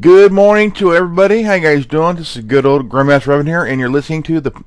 Good 0.00 0.32
morning 0.32 0.72
to 0.72 0.92
everybody. 0.94 1.42
How 1.42 1.54
you 1.54 1.60
guys 1.60 1.84
doing? 1.84 2.16
This 2.16 2.34
is 2.34 2.44
good 2.44 2.64
old 2.64 2.88
Grandmaster 2.88 3.26
Revan 3.26 3.46
here, 3.46 3.64
and 3.64 3.78
you're 3.78 3.90
listening 3.90 4.22
to 4.22 4.40
the 4.40 4.64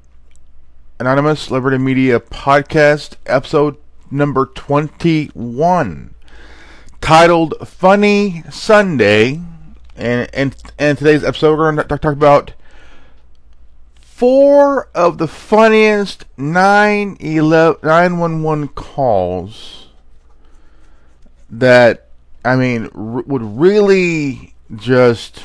Anonymous 0.99 1.49
Liberty 1.49 1.79
Media 1.79 2.19
Podcast, 2.19 3.15
episode 3.25 3.77
number 4.11 4.45
21, 4.45 6.13
titled 7.01 7.55
Funny 7.67 8.43
Sunday. 8.51 9.41
And 9.95 10.29
and, 10.35 10.55
and 10.77 10.99
today's 10.99 11.23
episode, 11.23 11.57
we're 11.57 11.71
going 11.71 11.87
to 11.87 11.97
talk 11.97 12.13
about 12.13 12.53
four 13.99 14.87
of 14.93 15.17
the 15.17 15.27
funniest 15.27 16.25
911 16.37 18.67
calls 18.67 19.87
that, 21.49 22.09
I 22.45 22.55
mean, 22.55 22.91
r- 22.93 23.23
would 23.23 23.41
really 23.41 24.52
just 24.75 25.43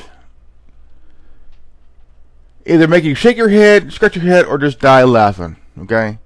either 2.65 2.87
make 2.87 3.03
you 3.03 3.15
shake 3.15 3.37
your 3.37 3.49
head, 3.49 3.91
scratch 3.91 4.15
your 4.15 4.25
head, 4.25 4.45
or 4.45 4.57
just 4.57 4.79
die 4.79 5.03
laughing. 5.03 5.57
Okay. 5.79 6.19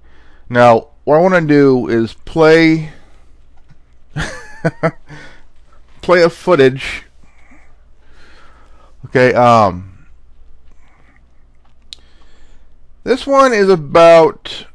Now, 0.48 0.88
what 1.04 1.16
I 1.16 1.20
want 1.20 1.34
to 1.34 1.40
do 1.40 1.88
is 1.88 2.14
play 2.14 2.92
play 6.02 6.22
a 6.22 6.30
footage. 6.30 7.04
Okay. 9.06 9.34
Um. 9.34 9.90
This 13.04 13.26
one 13.26 13.52
is 13.52 13.68
about 13.68 14.66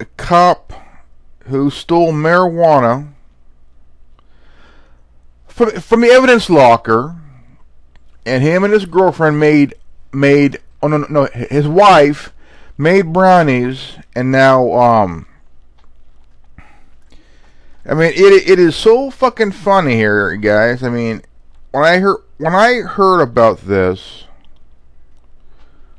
a 0.00 0.04
cop 0.16 0.72
who 1.46 1.70
stole 1.70 2.12
marijuana 2.12 3.12
from, 5.46 5.70
from 5.80 6.00
the 6.00 6.08
evidence 6.08 6.50
locker 6.50 7.19
and 8.24 8.42
him 8.42 8.64
and 8.64 8.72
his 8.72 8.86
girlfriend 8.86 9.38
made 9.38 9.74
made 10.12 10.58
oh 10.82 10.88
no 10.88 10.98
no 10.98 11.06
no 11.08 11.24
his 11.32 11.66
wife 11.66 12.32
made 12.76 13.12
brownies 13.12 13.96
and 14.14 14.32
now 14.32 14.72
um 14.72 15.26
I 17.86 17.94
mean 17.94 18.12
it 18.14 18.48
it 18.48 18.58
is 18.58 18.76
so 18.76 19.10
fucking 19.10 19.52
funny 19.52 19.94
here 19.94 20.36
guys. 20.36 20.82
I 20.82 20.90
mean 20.90 21.22
when 21.70 21.84
I 21.84 21.98
heard 21.98 22.18
when 22.38 22.54
I 22.54 22.80
heard 22.80 23.20
about 23.20 23.62
this 23.62 24.24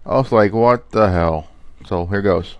I 0.05 0.15
was 0.15 0.31
like 0.31 0.53
what 0.53 0.91
the 0.91 1.09
hell? 1.09 1.47
So 1.85 2.05
here 2.05 2.21
goes 2.21 2.55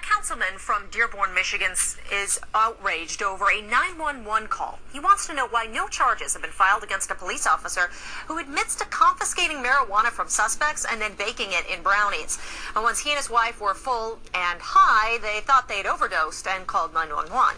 A 0.00 0.02
councilman 0.02 0.56
from 0.56 0.88
Dearborn, 0.90 1.34
Michigan 1.34 1.72
is 1.72 2.40
outraged 2.54 3.22
over 3.22 3.50
a 3.50 3.60
911 3.60 4.48
call. 4.48 4.78
He 4.92 5.00
wants 5.00 5.26
to 5.26 5.34
know 5.34 5.46
why 5.46 5.66
no 5.66 5.88
charges 5.88 6.32
have 6.32 6.40
been 6.42 6.50
filed 6.50 6.82
against 6.82 7.10
a 7.10 7.14
police 7.14 7.46
officer 7.46 7.90
who 8.26 8.38
admits 8.38 8.74
to 8.76 8.86
confiscating 8.86 9.58
marijuana 9.58 10.08
from 10.08 10.28
suspects 10.28 10.86
and 10.90 11.00
then 11.00 11.12
baking 11.18 11.52
it 11.52 11.68
in 11.68 11.82
brownies. 11.82 12.38
And 12.74 12.82
once 12.82 13.00
he 13.00 13.10
and 13.10 13.18
his 13.18 13.28
wife 13.28 13.60
were 13.60 13.74
full 13.74 14.18
and 14.32 14.60
high, 14.62 15.18
they 15.18 15.40
thought 15.44 15.68
they'd 15.68 15.86
overdosed 15.86 16.46
and 16.46 16.66
called 16.66 16.94
911. 16.94 17.56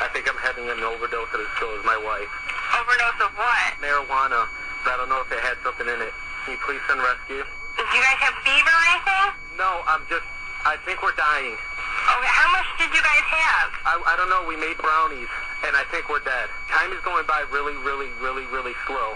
I 0.00 0.08
think 0.10 0.26
I'm 0.26 0.40
having 0.42 0.66
an 0.66 0.82
overdose 0.82 1.30
and 1.30 1.46
so 1.60 1.70
is 1.78 1.84
my 1.86 1.96
wife. 1.96 2.32
Overdose 2.74 3.22
of 3.22 3.30
what? 3.38 3.70
Marijuana, 3.78 4.50
I 4.90 4.96
don't 4.98 5.08
know 5.08 5.22
if 5.22 5.30
it 5.30 5.38
had 5.38 5.62
something 5.62 5.86
in 5.86 6.00
it. 6.02 6.12
Can 6.44 6.58
you 6.58 6.60
please 6.66 6.82
send 6.90 6.98
rescue? 6.98 7.46
Did 7.78 7.86
you 7.94 8.02
guys 8.02 8.18
have 8.18 8.34
fever 8.42 8.74
or 8.74 8.84
anything? 8.90 9.26
No, 9.54 9.86
I'm 9.86 10.02
just, 10.10 10.26
I 10.64 10.76
think 10.84 11.02
we're 11.02 11.16
dying. 11.16 11.54
Okay, 11.54 12.32
how 12.32 12.50
much 12.52 12.66
did 12.80 12.90
you 12.92 13.02
guys 13.04 13.26
have? 13.28 13.68
I, 13.84 14.00
I 14.12 14.16
don't 14.16 14.28
know, 14.28 14.44
we 14.48 14.56
made 14.56 14.76
brownies 14.78 15.28
and 15.64 15.76
I 15.76 15.84
think 15.92 16.08
we're 16.08 16.24
dead. 16.24 16.48
Time 16.70 16.92
is 16.92 17.00
going 17.04 17.26
by 17.26 17.44
really, 17.52 17.76
really, 17.84 18.08
really, 18.20 18.46
really 18.52 18.74
slow. 18.86 19.14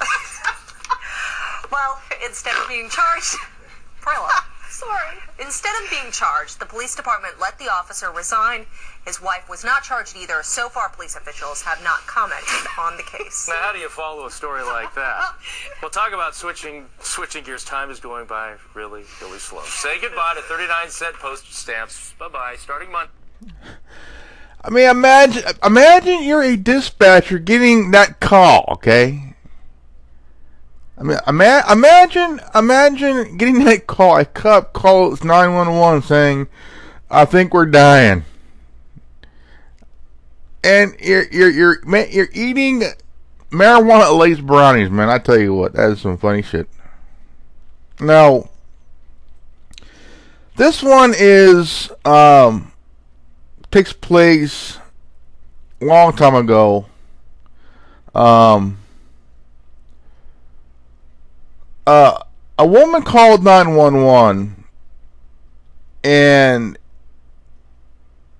Well, 1.70 2.00
instead 2.26 2.56
of 2.56 2.68
being 2.68 2.88
charged, 2.88 3.36
Prilla. 4.02 4.42
Sorry. 4.80 5.18
Instead 5.38 5.74
of 5.82 5.90
being 5.90 6.10
charged, 6.10 6.58
the 6.58 6.64
police 6.64 6.96
department 6.96 7.34
let 7.38 7.58
the 7.58 7.68
officer 7.68 8.10
resign. 8.10 8.64
His 9.04 9.20
wife 9.20 9.46
was 9.46 9.62
not 9.62 9.82
charged 9.82 10.16
either. 10.16 10.42
So 10.42 10.70
far, 10.70 10.88
police 10.88 11.16
officials 11.16 11.60
have 11.62 11.84
not 11.84 12.00
commented 12.06 12.66
on 12.78 12.96
the 12.96 13.02
case. 13.02 13.46
Now, 13.46 13.56
how 13.60 13.72
do 13.72 13.78
you 13.78 13.90
follow 13.90 14.24
a 14.24 14.30
story 14.30 14.62
like 14.62 14.94
that? 14.94 15.34
Well, 15.82 15.90
talk 15.90 16.12
about 16.12 16.34
switching 16.34 16.86
switching 17.00 17.42
gears. 17.42 17.64
Time 17.64 17.90
is 17.90 18.00
going 18.00 18.26
by 18.26 18.56
really, 18.74 19.04
really 19.22 19.38
slow. 19.38 19.62
Say 19.62 19.98
goodbye 19.98 20.34
to 20.36 20.42
39 20.42 20.90
cent 20.90 21.16
postage 21.16 21.52
stamps. 21.52 22.12
Bye 22.18 22.28
bye. 22.28 22.56
Starting 22.58 22.92
Monday. 22.92 23.12
I 24.62 24.68
mean 24.68 24.88
imagine 24.90 25.42
imagine 25.64 26.22
you're 26.22 26.42
a 26.42 26.56
dispatcher 26.56 27.38
getting 27.38 27.92
that 27.92 28.20
call 28.20 28.66
okay 28.68 29.29
I 31.00 31.02
mean, 31.02 31.18
ima- 31.26 31.64
imagine, 31.70 32.40
imagine 32.54 33.38
getting 33.38 33.64
that 33.64 33.86
call. 33.86 34.18
A 34.18 35.24
nine 35.24 35.54
one 35.54 35.74
one 35.78 36.02
saying, 36.02 36.46
"I 37.10 37.24
think 37.24 37.54
we're 37.54 37.64
dying," 37.64 38.24
and 40.62 40.94
you're 41.00 41.26
you're 41.32 41.50
you're 41.50 41.84
man, 41.86 42.08
you're 42.10 42.28
eating 42.34 42.82
marijuana 43.50 44.16
laced 44.16 44.44
brownies, 44.44 44.90
man. 44.90 45.08
I 45.08 45.16
tell 45.16 45.38
you 45.38 45.54
what, 45.54 45.72
that 45.72 45.88
is 45.90 46.02
some 46.02 46.18
funny 46.18 46.42
shit. 46.42 46.68
Now, 47.98 48.50
this 50.56 50.82
one 50.82 51.14
is 51.16 51.90
um 52.04 52.72
takes 53.70 53.94
place 53.94 54.76
long 55.80 56.14
time 56.14 56.34
ago. 56.34 56.84
Um 58.14 58.79
uh, 61.90 62.22
a 62.56 62.64
woman 62.64 63.02
called 63.02 63.42
911 63.42 64.64
and 66.04 66.78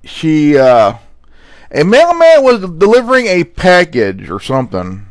she 0.04 0.56
uh, 0.56 0.94
a 1.72 1.84
mailman 1.84 2.44
was 2.44 2.60
delivering 2.60 3.26
a 3.26 3.42
package 3.42 4.30
or 4.30 4.38
something. 4.38 5.08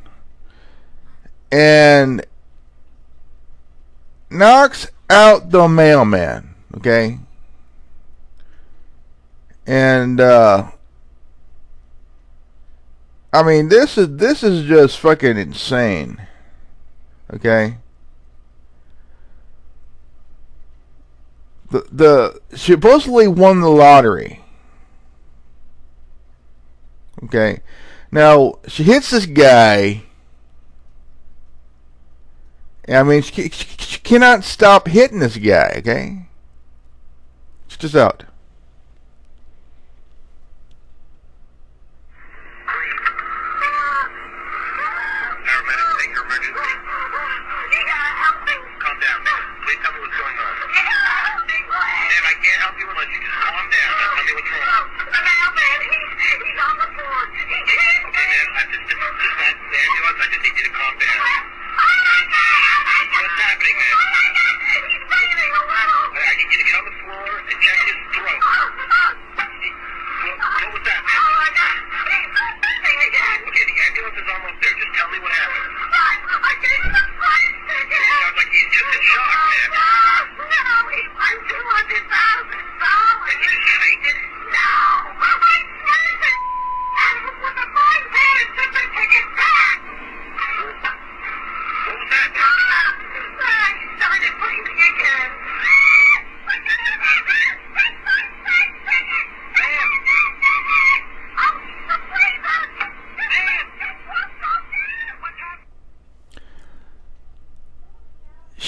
And 1.52 2.26
knocks 4.30 4.88
out 5.10 5.50
the 5.50 5.68
mailman 5.68 6.56
okay? 6.78 7.20
And 9.68 10.22
uh 10.22 10.72
I 13.34 13.44
mean 13.44 13.68
this 13.68 13.98
is 13.98 14.16
this 14.16 14.44
is 14.44 14.66
just 14.66 14.98
fucking 14.98 15.38
insane 15.38 16.26
okay 17.34 17.76
the 21.72 21.86
the 21.92 22.42
she 22.56 22.74
supposedly 22.74 23.28
won 23.28 23.62
the 23.62 23.70
lottery. 23.70 24.42
Okay, 27.24 27.62
now 28.12 28.56
she 28.68 28.84
hits 28.84 29.10
this 29.12 29.26
guy. 29.26 30.04
I 32.88 33.04
mean, 33.04 33.22
she, 33.22 33.50
she, 33.50 33.68
she 33.78 34.00
cannot 34.00 34.44
stop 34.44 34.88
hitting 34.88 35.20
this 35.20 35.38
guy. 35.38 35.76
Okay, 35.78 36.26
check 37.68 37.80
this 37.80 37.96
out. 37.96 38.24
Paramedics, 45.46 45.98
take 46.02 46.12
your 46.18 46.26
emergency. 46.26 46.74
Calm 48.80 48.98
down, 49.00 49.20
ma'am. 49.22 49.44
Please 49.66 49.80
tell 49.84 49.94
me 49.94 50.00
what's 50.02 50.18
going 50.18 50.38
on. 50.40 50.56
Ma'am, 51.50 52.26
I 52.26 52.34
can't 52.42 52.62
help 52.64 52.74
you 52.80 52.90
unless 52.90 53.10
you 53.14 53.20
just 53.22 53.38
calm 53.38 53.66
down. 53.70 53.92
Now 54.02 54.18
tell 54.18 54.26
me 54.26 54.34
what's 54.34 54.50
wrong. 54.50 54.86
Okay, 57.60 57.94
ma'am, 58.18 58.50
I 58.50 58.66
just, 58.66 58.82
just, 58.88 58.98
just 58.98 59.38
not 59.38 59.54
the 59.62 59.78
ambulance. 59.78 60.20
I 60.20 60.28
just 60.34 60.42
need 60.42 60.58
you 60.58 60.66
to 60.66 60.74
calm 60.74 60.94
down. 60.98 61.22
What's 63.20 63.36
happening, 63.36 63.78
ma'am? 63.78 63.98
I 66.20 66.36
need 66.40 66.50
you 66.50 66.58
to 66.58 66.66
get 66.66 66.76
on 66.80 66.86
the 66.86 66.96
floor 67.04 67.30
and 67.46 67.58
check 67.60 67.80
his 67.84 68.00
throat. 68.16 68.42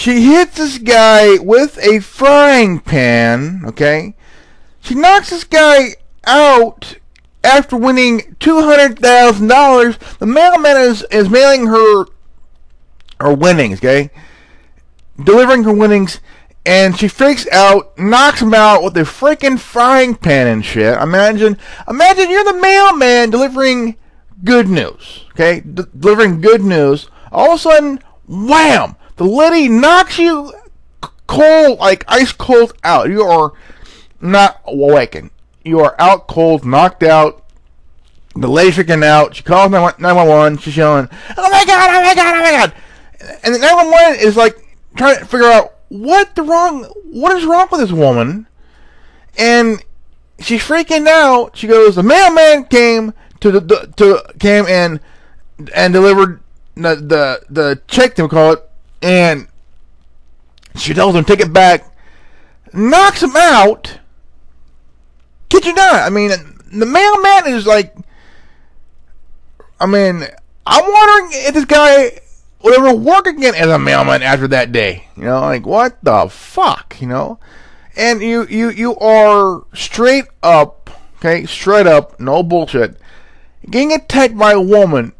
She 0.01 0.21
hits 0.24 0.57
this 0.57 0.80
guy 0.80 1.38
with 1.38 1.77
a 1.77 2.00
frying 2.00 2.80
pan, 2.80 3.62
okay? 3.68 4.15
She 4.80 4.95
knocks 4.95 5.30
this 5.30 5.44
guy 5.44 5.89
out 6.25 6.98
after 7.44 7.77
winning 7.77 8.36
$200,000. 8.39 10.18
The 10.18 10.25
mailman 10.25 10.77
is, 10.77 11.03
is 11.12 11.30
mailing 11.30 11.68
her 11.68 12.06
her 13.19 13.33
winnings, 13.36 13.77
okay? 13.77 14.09
Delivering 15.24 15.65
her 15.65 15.74
winnings, 15.74 16.19
and 16.65 16.97
she 16.97 17.07
freaks 17.07 17.47
out, 17.51 17.95
knocks 18.00 18.42
him 18.42 18.56
out 18.56 18.81
with 18.81 18.97
a 18.97 19.01
freaking 19.01 19.59
frying 19.59 20.15
pan 20.15 20.47
and 20.47 20.65
shit. 20.65 20.97
Imagine, 20.97 21.59
imagine 21.88 22.31
you're 22.31 22.44
the 22.44 22.59
mailman 22.59 23.30
delivering 23.30 23.97
good 24.44 24.68
news, 24.68 25.25
okay? 25.33 25.59
D- 25.59 25.83
delivering 25.95 26.42
good 26.42 26.63
news. 26.63 27.07
All 27.31 27.51
of 27.51 27.57
a 27.57 27.59
sudden, 27.59 28.00
wham! 28.27 28.95
The 29.21 29.68
knocks 29.68 30.18
you 30.18 30.51
cold, 31.27 31.77
like 31.77 32.03
ice 32.07 32.31
cold 32.31 32.73
out. 32.83 33.07
You 33.07 33.21
are 33.21 33.53
not 34.19 34.59
awakened. 34.65 35.29
You 35.63 35.79
are 35.81 35.95
out 36.00 36.25
cold, 36.25 36.65
knocked 36.65 37.03
out. 37.03 37.45
The 38.35 38.47
lady's 38.47 38.77
freaking 38.77 39.03
out. 39.03 39.35
She 39.35 39.44
calls 39.44 39.69
911. 39.69 40.57
She's 40.57 40.75
yelling, 40.75 41.07
"Oh 41.38 41.50
my 41.51 41.63
god! 41.65 41.89
Oh 41.91 42.01
my 42.01 42.15
god! 42.15 42.35
Oh 42.35 42.41
my 42.41 42.51
god!" 42.51 42.73
And 43.44 43.53
the 43.53 43.59
911 43.59 44.21
is 44.21 44.35
like 44.35 44.57
trying 44.95 45.19
to 45.19 45.25
figure 45.25 45.45
out 45.45 45.75
what 45.89 46.33
the 46.33 46.41
wrong, 46.41 46.85
what 47.03 47.38
is 47.38 47.45
wrong 47.45 47.68
with 47.71 47.81
this 47.81 47.91
woman. 47.91 48.47
And 49.38 49.85
she's 50.39 50.63
freaking 50.63 51.06
out. 51.06 51.56
She 51.56 51.68
goes, 51.68 51.94
"The 51.94 52.01
mailman 52.01 52.65
came 52.65 53.13
to 53.39 53.51
the 53.51 53.94
to 53.97 54.23
came 54.39 54.65
and 54.65 55.00
and 55.75 55.94
delivered 55.94 56.39
the 56.75 56.95
the 56.95 57.41
the 57.51 57.81
check 57.88 58.15
to 58.15 58.27
call 58.27 58.53
it, 58.53 58.70
and 59.01 59.48
she 60.75 60.94
tells 60.94 61.15
him 61.15 61.24
take 61.24 61.39
it 61.39 61.53
back, 61.53 61.86
knocks 62.74 63.24
him 63.24 63.36
out." 63.36 64.00
Kid 65.50 65.65
you 65.65 65.74
not? 65.74 65.95
I 65.95 66.09
mean, 66.09 66.30
the 66.71 66.86
mailman 66.86 67.53
is 67.53 67.65
like. 67.68 67.94
I 69.80 69.86
mean, 69.86 70.24
I'm 70.65 70.83
wondering 70.83 71.42
if 71.48 71.53
this 71.53 71.65
guy 71.65 72.19
would 72.63 72.77
ever 72.77 72.94
work 72.94 73.27
again 73.27 73.56
as 73.56 73.68
a 73.68 73.80
mailman 73.80 74.21
after 74.21 74.48
that 74.50 74.71
day. 74.71 75.07
You 75.18 75.24
know, 75.24 75.42
like 75.42 75.65
what 75.65 75.97
the 76.04 76.27
fuck, 76.30 76.97
you 77.01 77.07
know? 77.07 77.39
And 77.97 78.21
you 78.21 78.45
you 78.47 78.69
you 78.69 78.95
are 78.97 79.65
straight 79.74 80.25
up, 80.42 80.89
okay, 81.18 81.45
straight 81.45 81.88
up, 81.88 82.19
no 82.19 82.44
bullshit. 82.44 82.97
Getting 83.69 83.92
attacked 83.92 84.38
by 84.38 84.54
a 84.54 84.62
woman. 84.62 85.13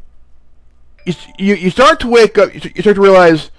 You 1.04 1.14
you, 1.38 1.54
you 1.54 1.70
start 1.70 2.00
to 2.00 2.08
wake 2.08 2.38
up. 2.38 2.54
You 2.54 2.60
start 2.80 2.96
to 2.96 3.02
realize. 3.02 3.50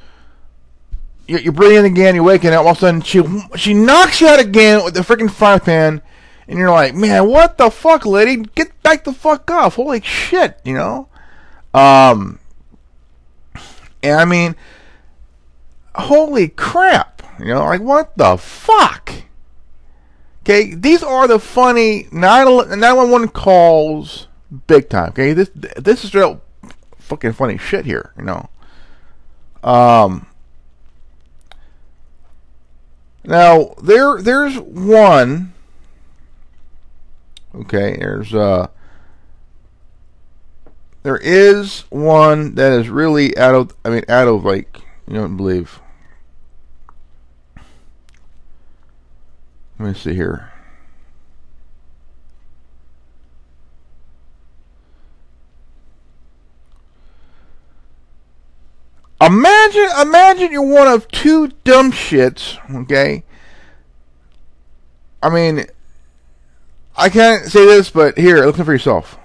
You're, 1.27 1.39
you're 1.39 1.53
breathing 1.53 1.91
again. 1.91 2.15
You're 2.15 2.23
waking 2.23 2.51
up. 2.51 2.65
All 2.65 2.71
of 2.71 2.77
a 2.77 2.79
sudden, 2.79 3.01
she 3.01 3.23
she 3.55 3.73
knocks 3.73 4.21
you 4.21 4.27
out 4.27 4.39
again 4.39 4.83
with 4.83 4.93
the 4.93 5.01
freaking 5.01 5.31
fire 5.31 5.59
pan 5.59 6.01
and 6.47 6.59
you're 6.59 6.71
like, 6.71 6.93
man, 6.93 7.27
what 7.27 7.57
the 7.57 7.69
fuck, 7.69 8.05
lady? 8.05 8.37
Get 8.55 8.81
back 8.83 9.03
the 9.03 9.13
fuck 9.13 9.49
off! 9.49 9.75
Holy 9.75 10.01
shit, 10.01 10.59
you 10.63 10.73
know. 10.73 11.07
Um, 11.73 12.39
and 14.01 14.19
I 14.19 14.25
mean, 14.25 14.55
holy 15.95 16.49
crap, 16.49 17.23
you 17.39 17.47
know, 17.47 17.65
like 17.65 17.81
what 17.81 18.15
the 18.17 18.37
fuck? 18.37 19.11
Okay, 20.41 20.73
these 20.75 21.01
are 21.01 21.27
the 21.27 21.39
funny 21.39 22.07
911 22.11 23.29
calls, 23.29 24.27
big 24.67 24.89
time. 24.89 25.09
Okay, 25.09 25.33
this 25.33 25.49
this 25.55 26.03
is 26.03 26.13
real 26.13 26.41
fucking 26.97 27.33
funny 27.33 27.57
shit 27.57 27.85
here, 27.85 28.13
you 28.17 28.23
know. 28.23 28.49
Um. 29.63 30.27
Now 33.25 33.73
there 33.81 34.21
there's 34.21 34.59
one 34.59 35.53
Okay, 37.55 37.97
there's 37.99 38.33
uh 38.33 38.67
there 41.03 41.17
is 41.17 41.81
one 41.89 42.55
that 42.55 42.71
is 42.79 42.89
really 42.89 43.37
out 43.37 43.53
of 43.53 43.75
I 43.85 43.89
mean 43.89 44.05
out 44.09 44.27
of 44.27 44.43
like 44.43 44.79
you 45.07 45.15
don't 45.15 45.37
believe. 45.37 45.79
Let 49.77 49.89
me 49.89 49.93
see 49.93 50.13
here. 50.13 50.52
Imagine 59.25 59.89
imagine 60.01 60.51
you're 60.51 60.61
one 60.61 60.87
of 60.87 61.07
two 61.07 61.49
dumb 61.63 61.91
shits, 61.91 62.57
okay? 62.83 63.23
I 65.21 65.29
mean 65.29 65.65
I 66.95 67.09
can't 67.09 67.45
say 67.45 67.65
this, 67.65 67.89
but 67.89 68.17
here, 68.17 68.45
look 68.45 68.57
for 68.57 68.71
yourself. 68.71 69.17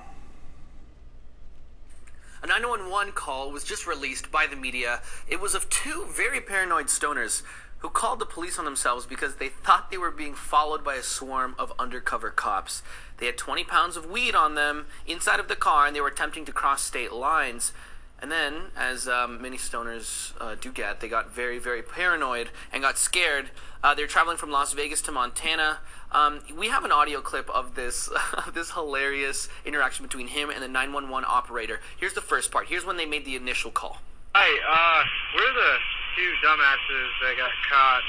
A 2.42 2.46
911 2.46 3.12
call 3.12 3.50
was 3.50 3.62
just 3.62 3.86
released 3.86 4.30
by 4.30 4.46
the 4.46 4.56
media. 4.56 5.00
It 5.28 5.40
was 5.40 5.54
of 5.54 5.68
two 5.68 6.06
very 6.08 6.40
paranoid 6.40 6.86
stoners 6.86 7.42
who 7.78 7.90
called 7.90 8.20
the 8.20 8.26
police 8.26 8.58
on 8.58 8.64
themselves 8.64 9.04
because 9.04 9.36
they 9.36 9.48
thought 9.48 9.90
they 9.90 9.98
were 9.98 10.10
being 10.10 10.34
followed 10.34 10.82
by 10.82 10.94
a 10.94 11.02
swarm 11.02 11.54
of 11.58 11.72
undercover 11.78 12.30
cops. 12.30 12.82
They 13.18 13.26
had 13.26 13.36
20 13.36 13.64
pounds 13.64 13.96
of 13.96 14.10
weed 14.10 14.34
on 14.34 14.54
them 14.54 14.86
inside 15.06 15.40
of 15.40 15.48
the 15.48 15.56
car 15.56 15.86
and 15.86 15.94
they 15.94 16.00
were 16.00 16.08
attempting 16.08 16.44
to 16.46 16.52
cross 16.52 16.82
state 16.82 17.12
lines. 17.12 17.72
And 18.20 18.32
then, 18.32 18.72
as 18.76 19.06
um, 19.06 19.40
many 19.40 19.56
stoners 19.56 20.32
uh, 20.40 20.56
do 20.60 20.72
get, 20.72 21.00
they 21.00 21.08
got 21.08 21.32
very, 21.32 21.58
very 21.58 21.82
paranoid 21.82 22.50
and 22.72 22.82
got 22.82 22.98
scared. 22.98 23.50
Uh, 23.82 23.94
they're 23.94 24.08
traveling 24.08 24.36
from 24.36 24.50
Las 24.50 24.72
Vegas 24.72 25.00
to 25.02 25.12
Montana. 25.12 25.78
Um, 26.10 26.40
we 26.56 26.68
have 26.68 26.84
an 26.84 26.90
audio 26.90 27.20
clip 27.20 27.48
of 27.50 27.76
this 27.76 28.08
of 28.46 28.54
this 28.54 28.72
hilarious 28.72 29.48
interaction 29.64 30.04
between 30.04 30.28
him 30.28 30.50
and 30.50 30.62
the 30.62 30.68
911 30.68 31.24
operator. 31.28 31.80
Here's 31.96 32.14
the 32.14 32.20
first 32.20 32.50
part. 32.50 32.66
Here's 32.66 32.84
when 32.84 32.96
they 32.96 33.06
made 33.06 33.24
the 33.24 33.36
initial 33.36 33.70
call. 33.70 33.98
Hi, 34.34 34.50
uh, 34.50 35.04
we're 35.36 35.54
the 35.54 35.78
two 36.16 36.32
dumbasses 36.44 37.10
that 37.22 37.36
got 37.36 37.50
caught 37.70 38.02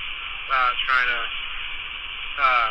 uh, 0.52 0.70
trying 0.88 1.08
to 1.08 1.22
uh, 2.42 2.70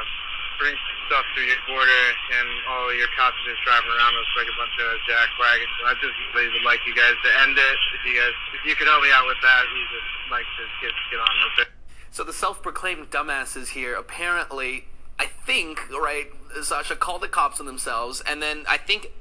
bring 0.59 0.75
stuff 1.09 1.25
through 1.33 1.49
your 1.49 1.59
border, 1.67 2.05
and 2.39 2.49
all 2.69 2.93
your 2.93 3.09
cops 3.17 3.35
are 3.41 3.49
just 3.49 3.65
driving 3.65 3.89
around 3.89 4.13
us 4.15 4.29
like 4.37 4.47
a 4.47 4.57
bunch 4.61 4.77
of 4.77 5.01
jack 5.09 5.29
wagons. 5.41 5.77
I 5.89 5.93
just 5.99 6.15
really 6.37 6.53
would 6.53 6.69
like 6.69 6.85
you 6.85 6.95
guys 6.95 7.17
to 7.25 7.31
end 7.43 7.57
it. 7.57 7.79
If 7.97 8.05
you 8.05 8.15
guys, 8.15 8.37
if 8.53 8.63
you 8.69 8.77
could 8.77 8.87
help 8.87 9.03
me 9.03 9.11
out 9.11 9.25
with 9.25 9.41
that, 9.41 9.65
we 9.73 9.81
just 9.89 10.13
like 10.31 10.45
to 10.61 10.63
get 10.85 10.93
get 11.11 11.21
on 11.21 11.35
with 11.49 11.67
it. 11.67 11.69
So 12.13 12.23
the 12.25 12.37
self-proclaimed 12.37 13.11
dumbasses 13.11 13.73
here 13.73 13.97
apparently, 13.97 14.85
I 15.19 15.27
think, 15.27 15.89
right, 15.91 16.29
Sasha 16.63 16.97
called 16.97 17.23
the 17.23 17.29
cops 17.29 17.61
on 17.61 17.67
themselves, 17.67 18.21
and 18.21 18.43
then 18.43 18.65
I 18.69 18.77
think 18.77 19.13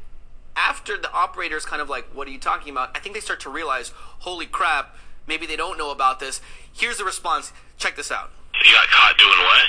after 0.55 0.97
the 0.97 1.11
operators 1.11 1.65
kind 1.65 1.81
of 1.81 1.89
like, 1.89 2.05
"What 2.13 2.27
are 2.27 2.31
you 2.31 2.39
talking 2.39 2.71
about?" 2.71 2.95
I 2.95 2.99
think 2.99 3.15
they 3.15 3.21
start 3.21 3.39
to 3.41 3.49
realize, 3.49 3.93
"Holy 4.19 4.45
crap, 4.45 4.95
maybe 5.25 5.45
they 5.45 5.55
don't 5.55 5.77
know 5.77 5.91
about 5.91 6.19
this." 6.19 6.41
Here's 6.73 6.97
the 6.97 7.05
response. 7.05 7.53
Check 7.77 7.95
this 7.95 8.11
out. 8.11 8.31
You 8.65 8.73
got 8.73 8.87
caught 8.89 9.17
doing 9.17 9.39
what? 9.39 9.67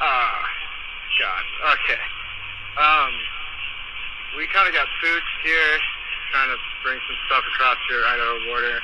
Oh, 0.00 0.44
God. 1.18 1.44
Okay. 1.78 2.00
Um, 2.80 3.12
we 4.36 4.46
kind 4.48 4.66
of 4.68 4.74
got 4.74 4.86
pooched 5.02 5.38
here, 5.44 5.78
trying 6.32 6.50
to 6.50 6.56
bring 6.82 6.98
some 7.06 7.16
stuff 7.26 7.44
across 7.54 7.78
your 7.90 8.04
Idaho 8.06 8.44
border. 8.46 8.80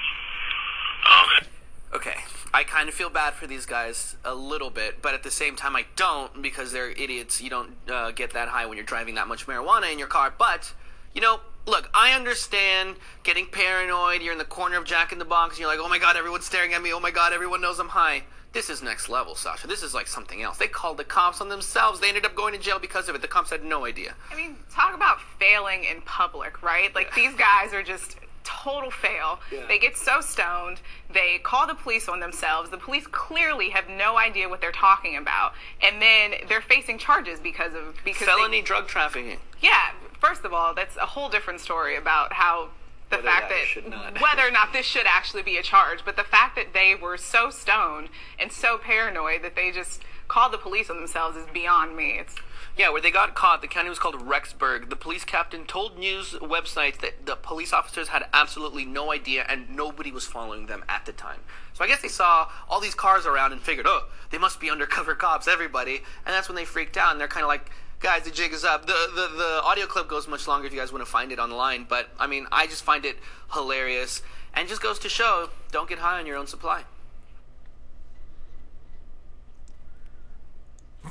Okay. 1.22 1.46
Okay. 1.92 2.20
I 2.52 2.64
kind 2.64 2.88
of 2.88 2.94
feel 2.94 3.10
bad 3.10 3.34
for 3.34 3.46
these 3.46 3.66
guys 3.66 4.16
a 4.24 4.34
little 4.34 4.70
bit, 4.70 5.02
but 5.02 5.14
at 5.14 5.22
the 5.22 5.30
same 5.30 5.54
time, 5.54 5.76
I 5.76 5.86
don't 5.96 6.42
because 6.42 6.72
they're 6.72 6.90
idiots. 6.90 7.40
You 7.40 7.50
don't 7.50 7.72
uh, 7.88 8.10
get 8.10 8.32
that 8.32 8.48
high 8.48 8.66
when 8.66 8.76
you're 8.76 8.86
driving 8.86 9.14
that 9.16 9.28
much 9.28 9.46
marijuana 9.46 9.92
in 9.92 9.98
your 9.98 10.08
car. 10.08 10.34
But, 10.36 10.72
you 11.14 11.20
know, 11.20 11.40
look, 11.66 11.88
I 11.94 12.12
understand 12.12 12.96
getting 13.22 13.46
paranoid. 13.46 14.22
You're 14.22 14.32
in 14.32 14.38
the 14.38 14.44
corner 14.44 14.78
of 14.78 14.84
Jack 14.84 15.12
in 15.12 15.18
the 15.18 15.24
Box, 15.24 15.54
and 15.54 15.60
you're 15.60 15.68
like, 15.68 15.78
oh 15.80 15.88
my 15.88 15.98
god, 15.98 16.16
everyone's 16.16 16.44
staring 16.44 16.74
at 16.74 16.82
me. 16.82 16.92
Oh 16.92 17.00
my 17.00 17.12
god, 17.12 17.32
everyone 17.32 17.60
knows 17.60 17.78
I'm 17.78 17.88
high. 17.88 18.24
This 18.52 18.68
is 18.68 18.82
next 18.82 19.08
level, 19.08 19.34
Sasha. 19.36 19.66
This 19.68 19.82
is 19.82 19.94
like 19.94 20.08
something 20.08 20.42
else. 20.42 20.58
They 20.58 20.66
called 20.66 20.96
the 20.96 21.04
cops 21.04 21.40
on 21.40 21.48
themselves. 21.48 22.00
They 22.00 22.08
ended 22.08 22.26
up 22.26 22.34
going 22.34 22.52
to 22.52 22.58
jail 22.58 22.78
because 22.80 23.08
of 23.08 23.14
it. 23.14 23.22
The 23.22 23.28
cops 23.28 23.50
had 23.50 23.62
no 23.64 23.84
idea. 23.86 24.14
I 24.30 24.34
mean, 24.36 24.56
talk 24.72 24.94
about 24.94 25.18
failing 25.38 25.84
in 25.84 26.00
public, 26.02 26.60
right? 26.62 26.92
Like 26.94 27.14
these 27.14 27.32
guys 27.34 27.72
are 27.72 27.82
just 27.84 28.16
total 28.42 28.90
fail. 28.90 29.38
They 29.68 29.78
get 29.78 29.96
so 29.96 30.20
stoned, 30.20 30.80
they 31.12 31.38
call 31.38 31.68
the 31.68 31.74
police 31.74 32.08
on 32.08 32.18
themselves. 32.18 32.70
The 32.70 32.78
police 32.78 33.06
clearly 33.06 33.70
have 33.70 33.88
no 33.88 34.16
idea 34.18 34.48
what 34.48 34.60
they're 34.60 34.72
talking 34.72 35.16
about, 35.16 35.52
and 35.82 36.02
then 36.02 36.32
they're 36.48 36.60
facing 36.62 36.98
charges 36.98 37.38
because 37.38 37.74
of 37.74 37.94
because 38.04 38.20
they- 38.26 38.26
Felony 38.26 38.62
drug 38.62 38.88
trafficking. 38.88 39.38
yeah, 39.60 39.92
first 40.18 40.44
of 40.44 40.52
all, 40.52 40.74
that's 40.74 40.96
a 40.96 41.06
whole 41.06 41.28
different 41.28 41.60
story 41.60 41.94
about 41.96 42.32
how 42.32 42.70
the 43.10 43.16
Whether 43.16 43.28
fact 43.28 43.52
that 43.74 43.90
that, 43.90 44.22
whether 44.22 44.46
or 44.46 44.50
not 44.50 44.72
this 44.72 44.86
should 44.86 45.06
actually 45.06 45.42
be 45.42 45.56
a 45.56 45.62
charge, 45.62 46.04
but 46.04 46.16
the 46.16 46.24
fact 46.24 46.56
that 46.56 46.72
they 46.72 46.94
were 46.94 47.16
so 47.16 47.50
stoned 47.50 48.08
and 48.38 48.50
so 48.52 48.78
paranoid 48.78 49.42
that 49.42 49.56
they 49.56 49.70
just 49.72 50.02
called 50.28 50.52
the 50.52 50.58
police 50.58 50.88
on 50.88 50.96
themselves 50.96 51.36
is 51.36 51.46
beyond 51.52 51.96
me. 51.96 52.18
It's 52.18 52.36
Yeah, 52.78 52.90
where 52.90 53.02
they 53.02 53.10
got 53.10 53.34
caught, 53.34 53.62
the 53.62 53.68
county 53.68 53.88
was 53.88 53.98
called 53.98 54.14
Rexburg. 54.14 54.88
The 54.88 54.96
police 54.96 55.24
captain 55.24 55.64
told 55.64 55.98
news 55.98 56.34
websites 56.34 56.98
that 57.00 57.26
the 57.26 57.34
police 57.34 57.72
officers 57.72 58.08
had 58.08 58.24
absolutely 58.32 58.84
no 58.84 59.12
idea 59.12 59.44
and 59.48 59.74
nobody 59.74 60.12
was 60.12 60.26
following 60.26 60.66
them 60.66 60.84
at 60.88 61.04
the 61.04 61.12
time. 61.12 61.40
So 61.72 61.84
I 61.84 61.88
guess 61.88 62.00
they 62.00 62.08
saw 62.08 62.48
all 62.68 62.80
these 62.80 62.94
cars 62.94 63.26
around 63.26 63.52
and 63.52 63.60
figured, 63.60 63.86
oh, 63.88 64.08
they 64.30 64.38
must 64.38 64.60
be 64.60 64.70
undercover 64.70 65.16
cops, 65.16 65.48
everybody. 65.48 65.96
And 66.24 66.32
that's 66.32 66.48
when 66.48 66.56
they 66.56 66.64
freaked 66.64 66.96
out 66.96 67.10
and 67.10 67.20
they're 67.20 67.28
kind 67.28 67.42
of 67.42 67.48
like, 67.48 67.70
guys, 68.00 68.22
the 68.22 68.30
jig 68.30 68.52
is 68.52 68.64
up. 68.64 68.86
The, 68.86 68.92
the, 69.14 69.36
the 69.36 69.60
audio 69.62 69.86
clip 69.86 70.08
goes 70.08 70.26
much 70.26 70.48
longer 70.48 70.66
if 70.66 70.72
you 70.72 70.80
guys 70.80 70.92
want 70.92 71.04
to 71.04 71.10
find 71.10 71.30
it 71.30 71.38
online. 71.38 71.86
But 71.88 72.08
I 72.18 72.26
mean, 72.26 72.46
I 72.50 72.66
just 72.66 72.82
find 72.82 73.04
it 73.04 73.18
hilarious 73.52 74.22
and 74.54 74.68
just 74.68 74.82
goes 74.82 74.98
to 75.00 75.08
show 75.08 75.50
don't 75.70 75.88
get 75.88 75.98
high 75.98 76.18
on 76.18 76.26
your 76.26 76.36
own 76.36 76.46
supply. 76.46 76.84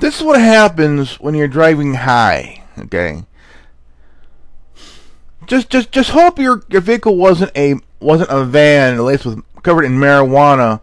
This 0.01 0.17
is 0.17 0.23
what 0.23 0.39
happens 0.39 1.19
when 1.19 1.33
you're 1.33 1.47
driving 1.47 1.93
high. 1.95 2.63
Okay. 2.77 3.23
Just, 5.47 5.69
just, 5.69 5.91
just 5.91 6.11
hope 6.11 6.37
your 6.37 6.63
your 6.69 6.81
vehicle 6.81 7.15
wasn't 7.15 7.51
a 7.55 7.75
wasn't 7.99 8.29
a 8.29 8.45
van 8.45 8.99
laced 8.99 9.25
with 9.25 9.43
covered 9.63 9.83
in 9.83 9.93
marijuana. 9.93 10.81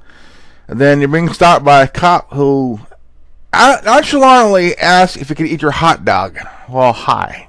And 0.69 0.81
then 0.81 0.99
you're 1.01 1.09
being 1.09 1.33
stopped 1.33 1.65
by 1.65 1.85
a 1.85 1.89
cop 1.89 2.33
who 2.33 2.81
uh, 3.57 3.81
nonchalantly 3.85 4.77
asks 4.77 5.17
if 5.17 5.31
you 5.31 5.37
could 5.37 5.47
eat 5.47 5.63
your 5.63 5.71
hot 5.71 6.05
dog 6.05 6.39
while 6.67 6.93
high. 6.93 7.49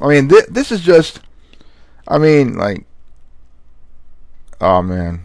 I 0.00 0.08
mean, 0.08 0.28
th- 0.28 0.46
this 0.48 0.72
is 0.72 0.80
just. 0.80 1.20
I 2.06 2.18
mean, 2.18 2.56
like. 2.56 2.84
Oh 4.60 4.82
man. 4.82 5.24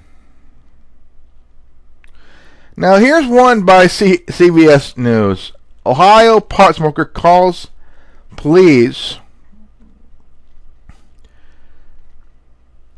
Now 2.76 2.98
here's 2.98 3.28
one 3.28 3.66
by 3.66 3.88
C- 3.88 4.26
CBS 4.28 4.98
News. 4.98 5.54
Ohio 5.86 6.40
pot 6.40 6.76
smoker 6.76 7.06
calls 7.06 7.68
police 8.36 9.20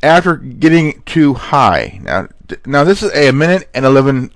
after 0.02 0.36
getting 0.36 1.02
too 1.02 1.34
high. 1.34 2.00
Now, 2.02 2.28
now 2.64 2.84
this 2.84 3.02
is 3.02 3.12
a 3.14 3.32
minute 3.32 3.68
and 3.74 3.84
eleven 3.84 4.30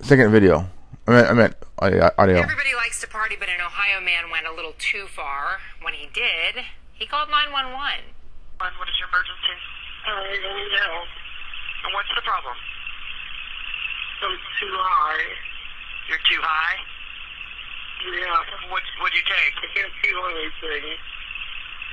second 0.00 0.30
video. 0.32 0.66
I 1.06 1.12
meant, 1.12 1.28
I 1.28 1.32
meant 1.32 1.54
audio. 1.78 2.10
audio. 2.18 2.38
Everybody 2.38 2.74
likes 2.74 3.00
to 3.00 3.08
party, 3.08 3.36
but 3.38 3.48
an 3.48 3.60
Ohio 3.60 4.00
man 4.00 4.30
went 4.30 4.46
a 4.46 4.52
little 4.52 4.74
too 4.78 5.06
far. 5.06 5.58
When 5.82 5.94
he 5.94 6.06
did, 6.12 6.64
he 6.94 7.06
called 7.06 7.30
911. 7.30 7.72
What 8.60 8.88
is 8.88 8.96
your 9.00 9.08
emergency? 9.08 9.56
I 10.06 10.36
need 10.36 10.72
help. 10.84 11.08
And 11.84 11.90
what's 11.96 12.12
the 12.14 12.22
problem? 12.22 12.56
I'm 14.20 14.36
too 14.60 14.74
high. 14.76 15.24
You're 16.12 16.24
too 16.28 16.42
high? 16.44 16.76
Yeah. 18.04 18.68
What 18.68 18.82
What'd 19.00 19.16
you 19.16 19.24
take? 19.24 19.54
I 19.64 19.68
can't 19.72 19.94
feel 20.04 20.20
anything. 20.28 20.84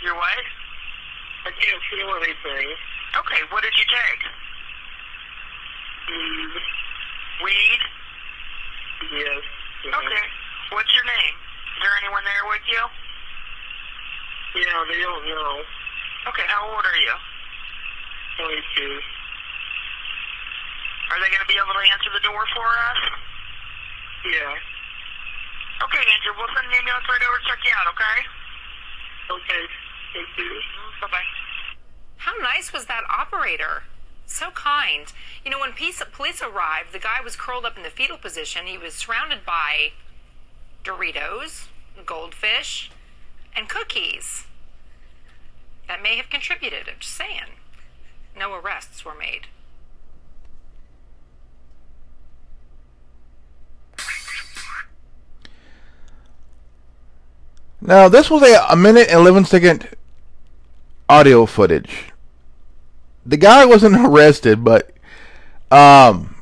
Your 0.03 0.15
what? 0.15 0.43
I 1.47 1.51
can't 1.55 1.83
feel 1.87 2.11
anything. 2.19 2.67
Okay, 3.15 3.39
what 3.55 3.63
did 3.63 3.71
you 3.79 3.87
take? 3.87 4.21
Weed. 6.11 6.59
Weed? 7.39 7.81
Yes. 9.15 9.43
Okay. 9.87 10.25
What's 10.75 10.91
your 10.91 11.07
name? 11.07 11.35
Is 11.39 11.79
there 11.79 11.95
anyone 12.03 12.27
there 12.27 12.43
with 12.51 12.67
you? 12.67 12.83
Yeah, 14.59 14.75
they 14.91 14.99
don't 14.99 15.23
know. 15.23 15.63
Okay, 16.35 16.43
how 16.51 16.67
old 16.67 16.83
are 16.83 16.99
you? 16.99 17.15
22. 18.43 18.99
Are 21.15 21.19
they 21.23 21.31
going 21.31 21.47
to 21.47 21.47
be 21.47 21.55
able 21.55 21.71
to 21.71 21.85
answer 21.95 22.11
the 22.11 22.23
door 22.27 22.43
for 22.51 22.67
us? 22.91 22.99
Yeah. 24.35 24.51
Okay, 25.79 26.03
Andrew, 26.11 26.35
we'll 26.35 26.51
send 26.59 26.67
an 26.67 26.75
ambulance 26.75 27.07
right 27.07 27.23
over 27.23 27.39
to 27.39 27.45
check 27.47 27.63
you 27.63 27.71
out, 27.71 27.87
okay? 27.95 28.17
Okay, 29.31 29.63
thank 30.11 30.27
you. 30.35 30.86
Bye-bye. 31.01 31.21
How 32.17 32.33
nice 32.41 32.73
was 32.73 32.85
that 32.85 33.03
operator? 33.09 33.83
So 34.25 34.51
kind. 34.51 35.11
You 35.43 35.51
know, 35.51 35.59
when 35.59 35.73
police, 35.73 36.01
police 36.11 36.41
arrived, 36.41 36.91
the 36.91 36.99
guy 36.99 37.21
was 37.23 37.35
curled 37.35 37.65
up 37.65 37.77
in 37.77 37.83
the 37.83 37.89
fetal 37.89 38.17
position. 38.17 38.67
He 38.67 38.77
was 38.77 38.93
surrounded 38.93 39.45
by 39.45 39.93
Doritos, 40.83 41.67
goldfish, 42.05 42.91
and 43.55 43.69
cookies. 43.69 44.45
That 45.87 46.03
may 46.03 46.17
have 46.17 46.29
contributed, 46.29 46.89
I'm 46.89 46.99
just 46.99 47.15
saying. 47.15 47.55
No 48.37 48.53
arrests 48.53 49.05
were 49.05 49.15
made. 49.15 49.47
Now, 57.79 58.09
this 58.09 58.29
was 58.29 58.41
a, 58.41 58.65
a 58.69 58.75
minute 58.75 59.07
and 59.07 59.19
11 59.19 59.45
second 59.45 59.87
audio 61.09 61.45
footage. 61.45 62.11
The 63.25 63.37
guy 63.37 63.65
wasn't 63.65 63.95
arrested, 64.05 64.63
but 64.63 64.91
um, 65.71 66.35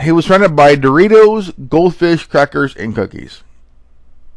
he 0.00 0.12
was 0.12 0.26
surrounded 0.26 0.54
by 0.54 0.76
Doritos, 0.76 1.68
goldfish, 1.68 2.26
crackers, 2.26 2.74
and 2.76 2.94
cookies. 2.94 3.42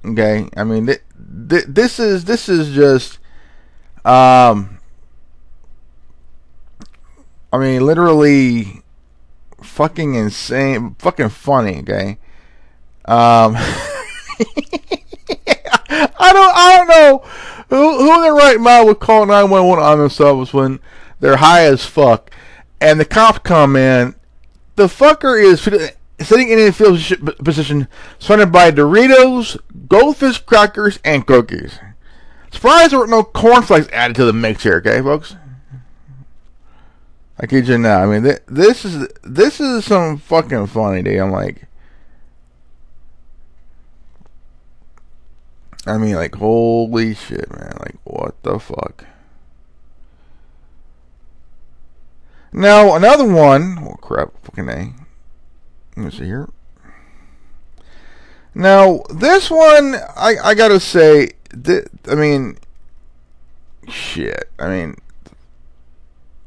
Okay, 0.06 0.50
I 0.58 0.64
mean, 0.64 0.88
th- 0.88 1.02
th- 1.50 1.66
this 1.68 2.00
is 2.00 2.26
this 2.26 2.50
is 2.50 2.76
just, 2.76 3.20
um, 4.04 4.80
I 7.54 7.58
mean, 7.58 7.86
literally, 7.86 8.82
fucking 9.62 10.16
insane, 10.16 10.96
fucking 11.00 11.30
funny. 11.30 11.80
Okay, 11.80 12.18
um. 13.06 13.56
I 15.96 16.34
don't 16.34 16.56
I 16.56 16.78
don't 16.78 16.88
know 16.88 17.24
who 17.74 17.98
who 17.98 18.14
in 18.16 18.22
their 18.22 18.36
right 18.36 18.60
mind 18.60 18.88
would 18.88 19.00
call 19.00 19.26
nine 19.26 19.50
one 19.50 19.68
one 19.68 19.80
on 19.80 19.98
themselves 19.98 20.54
when 20.54 20.80
they're 21.20 21.38
high 21.38 21.66
as 21.66 21.86
fuck, 21.86 22.30
and 22.80 23.00
the 23.00 23.06
cop 23.06 23.44
come 23.44 23.76
in. 23.76 24.16
The 24.76 24.86
fucker 24.86 25.42
is 25.42 25.62
sitting 25.62 26.50
in 26.50 26.60
a 26.60 26.72
field 26.72 27.00
position, 27.44 27.88
surrounded 28.20 28.52
by 28.52 28.72
Doritos, 28.72 29.58
goldfish 29.88 30.40
crackers, 30.40 31.00
and 31.04 31.26
cookies. 31.26 31.80
Surprised 32.52 32.92
there 32.92 33.00
were 33.00 33.08
no 33.08 33.24
cornflakes 33.24 33.88
added 33.92 34.16
to 34.18 34.26
the 34.26 34.34
mix 34.34 34.64
here, 34.64 34.76
okay, 34.86 35.02
folks. 35.02 35.36
I 37.40 37.48
kid 37.48 37.68
you 37.68 37.80
not. 37.80 38.04
I 38.04 38.06
mean, 38.06 38.24
th- 38.24 38.44
this 38.46 38.86
is 38.86 39.08
this 39.24 39.60
is 39.60 39.86
some 39.86 40.18
fucking 40.18 40.68
funny, 40.68 41.02
dude. 41.02 41.20
I'm 41.20 41.32
like. 41.32 41.68
I 45.86 45.98
mean, 45.98 46.16
like, 46.16 46.36
holy 46.36 47.14
shit, 47.14 47.52
man. 47.52 47.76
Like, 47.80 47.98
what 48.04 48.42
the 48.44 48.58
fuck? 48.60 49.06
Now, 52.54 52.96
another 52.96 53.26
one. 53.26 53.80
Oh, 53.82 53.98
crap. 54.02 54.32
Fucking 54.44 54.70
A. 54.70 54.94
Let 55.98 56.06
me 56.06 56.12
see 56.12 56.26
here. 56.26 56.50
Now, 58.56 59.02
this 59.10 59.50
one, 59.50 59.96
I, 60.16 60.36
I 60.44 60.54
gotta 60.54 60.80
say, 60.80 61.32
th- 61.64 61.88
I 62.08 62.16
mean, 62.16 62.58
shit. 63.88 64.50
I 64.60 64.68
mean, 64.68 64.96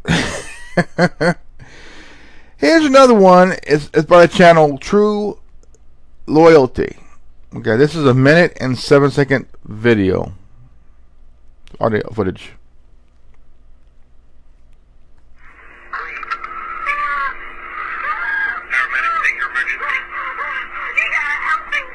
here's 2.57 2.85
another 2.85 3.15
one. 3.15 3.57
It's, 3.67 3.91
it's 3.93 4.07
by 4.07 4.25
the 4.27 4.33
channel 4.33 4.79
True 4.79 5.41
Loyalty. 6.27 6.97
Okay, 7.55 7.77
this 7.77 7.95
is 7.95 8.05
a 8.05 8.13
minute 8.13 8.57
and 8.61 8.77
seven 8.77 9.11
second 9.11 9.47
video. 9.65 10.33
Audio 11.79 12.03
footage. 12.11 12.53
Paramedics, 18.67 19.23
take 19.23 19.39
your 19.39 19.47
emergency. 19.47 19.87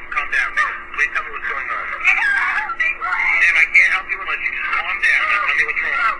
Calm 0.08 0.28
down, 0.32 0.50
ma'am. 0.56 0.72
Please 0.96 1.10
tell 1.12 1.20
me 1.20 1.30
what's 1.36 1.48
going 1.52 1.68
on. 1.68 1.84
Ma'am, 2.00 3.54
I 3.60 3.66
can't 3.76 3.92
help 3.92 4.08
you 4.08 4.18
unless 4.24 4.40
you 4.40 4.50
just 4.56 4.72
calm 4.72 4.96
down 5.04 5.20
and 5.20 5.36
tell 5.36 5.52
me 5.52 5.64
what's 5.68 5.84
wrong. 5.84 6.16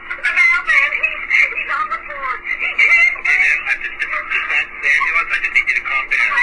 Okay, 2.52 3.00
ma'am, 3.24 3.60
I 3.64 3.80
just, 3.80 3.96
just, 3.96 4.12
just 4.12 4.46
not 4.52 4.66
the 4.76 4.88
ambulance. 4.92 5.30
I 5.32 5.38
just 5.40 5.54
need 5.56 5.66
you 5.72 5.76
to 5.80 5.84
calm 5.88 6.04
down. 6.12 6.36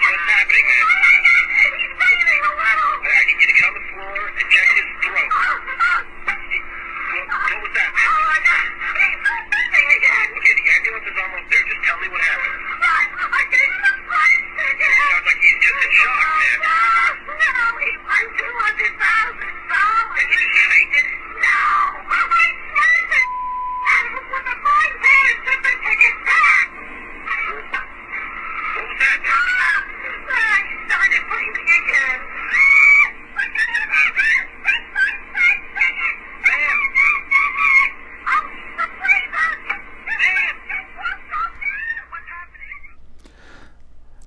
What's 0.00 0.26
happening, 0.30 0.66
ma'am? 0.70 0.86
I 0.90 1.20
I 3.10 3.24
need 3.26 3.36
you 3.40 3.46
to 3.46 3.52
get 3.52 3.64
on 3.68 3.74
the 3.74 3.84
floor 3.92 4.16
and 4.32 4.46
check 4.48 4.68
his 4.76 4.88
throat. 5.04 5.30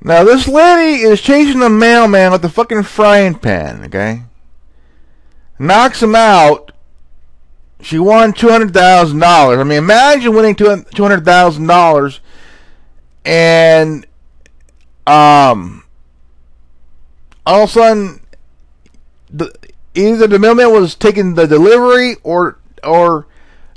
Now 0.06 0.26
this 0.26 0.50
lady 0.50 1.02
is 1.02 1.22
chasing 1.22 1.62
the 1.62 1.70
mailman 1.70 2.34
with 2.34 2.42
the 2.42 2.50
fucking 2.50 2.84
frying 2.84 3.36
pan, 3.36 3.86
okay? 3.86 4.24
Knocks 5.58 6.04
him 6.04 6.14
out. 6.14 6.74
She 7.80 7.98
won 7.98 8.34
two 8.34 8.50
hundred 8.50 8.74
thousand 8.74 9.20
dollars. 9.20 9.60
I 9.60 9.64
mean, 9.64 9.78
imagine 9.78 10.36
winning 10.36 10.56
two 10.56 10.68
hundred 10.68 11.24
thousand 11.24 11.68
dollars, 11.68 12.20
and 13.24 14.06
um, 15.08 15.86
all 17.46 17.64
of 17.64 17.70
a 17.70 17.72
sudden, 17.72 18.22
the 19.30 19.54
either 19.96 20.28
the 20.28 20.40
mailman 20.40 20.72
was 20.72 20.96
taking 20.96 21.36
the 21.36 21.48
delivery 21.48 22.18
or 22.24 22.60
or 22.84 23.28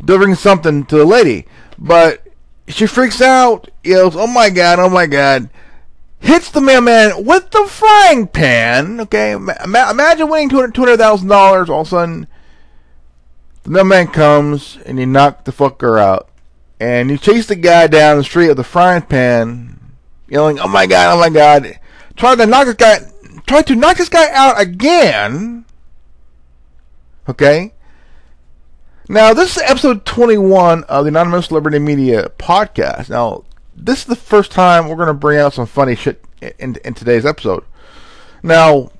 delivering 0.05 0.35
something 0.35 0.85
to 0.87 0.97
the 0.97 1.05
lady, 1.05 1.47
but 1.79 2.27
she 2.69 2.87
freaks 2.87 3.21
out, 3.21 3.71
yells, 3.85 4.17
"Oh 4.17 4.27
my 4.27 4.51
god! 4.51 4.79
Oh 4.79 4.89
my 4.89 5.07
god!" 5.07 5.51
Hits 6.27 6.51
the 6.51 6.61
mailman 6.61 7.25
with 7.25 7.51
the 7.51 7.65
frying 7.67 8.27
pan. 8.27 9.01
Okay, 9.01 9.33
Ima- 9.33 9.57
imagine 9.91 10.29
winning 10.29 10.49
two 10.49 10.57
hundred 10.59 10.99
thousand 10.99 11.29
dollars. 11.29 11.71
All 11.71 11.83
of 11.83 11.87
a 11.87 11.91
sudden, 11.91 12.27
the 13.63 13.71
mailman 13.71 14.09
comes 14.09 14.79
and 14.85 14.99
you 14.99 15.07
knock 15.07 15.45
the 15.45 15.53
fucker 15.53 16.01
out, 16.01 16.29
and 16.81 17.11
you 17.11 17.17
chase 17.19 17.47
the 17.47 17.57
guy 17.57 17.87
down 17.87 18.19
the 18.19 18.25
street 18.25 18.49
with 18.49 18.57
the 18.57 18.65
frying 18.65 19.03
pan, 19.03 19.79
yelling, 20.29 20.59
"Oh 20.59 20.69
my 20.69 20.87
god! 20.87 21.15
Oh 21.15 21.21
my 21.21 21.31
god!" 21.31 21.79
Try 22.17 22.35
to 22.35 22.47
knock 22.47 22.67
this 22.67 22.75
guy. 22.75 22.99
Try 23.47 23.63
to 23.63 23.75
knock 23.77 23.97
this 23.97 24.09
guy 24.09 24.29
out 24.33 24.61
again. 24.61 25.65
Okay. 27.29 27.73
Now, 29.09 29.33
this 29.35 29.57
is 29.57 29.63
episode 29.63 30.05
21 30.05 30.83
of 30.85 31.05
the 31.05 31.09
Anonymous 31.09 31.53
Liberty 31.53 31.79
Media 31.79 32.31
podcast. 32.39 33.09
Now, 33.09 33.45
this 33.77 34.01
is 34.01 34.05
the 34.07 34.17
first 34.17 34.51
time 34.51 34.89
we're 34.89 34.97
going 34.97 35.07
to 35.09 35.15
bring 35.15 35.39
out 35.39 35.53
some 35.53 35.67
funny 35.67 35.95
shit 35.95 36.25
in, 36.59 36.77
in 36.85 36.95
today's 36.95 37.27
episode. 37.27 37.65
Now, 38.43 38.91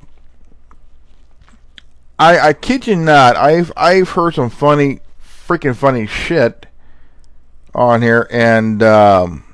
I, 2.19 2.39
I 2.39 2.53
kid 2.53 2.87
you 2.87 2.97
not, 2.97 3.37
I've 3.37 3.73
I've 3.77 4.11
heard 4.11 4.35
some 4.35 4.51
funny, 4.51 5.01
freaking 5.23 5.77
funny 5.77 6.07
shit 6.07 6.67
on 7.75 8.03
here, 8.03 8.27
and 8.31 8.83
um, 8.83 9.45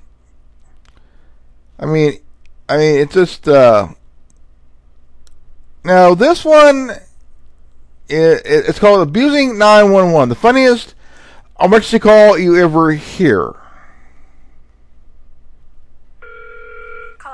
I 1.79 1.87
mean, 1.87 2.19
I 2.69 2.77
mean, 2.77 3.01
it's 3.01 3.15
just 3.15 3.49
uh, 3.49 3.89
now 5.85 6.15
this 6.15 6.45
one, 6.45 6.91
it, 8.09 8.43
it's 8.45 8.79
called 8.79 9.07
abusing 9.07 9.59
nine 9.59 9.91
one 9.91 10.13
one, 10.13 10.29
the 10.29 10.35
funniest 10.35 10.95
emergency 11.61 11.99
call 11.99 12.39
you 12.39 12.57
ever 12.57 12.93
hear. 12.93 13.57